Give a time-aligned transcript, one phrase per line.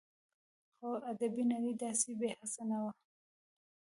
[0.75, 2.91] خو ادبي نړۍ داسې بې حسه نه وه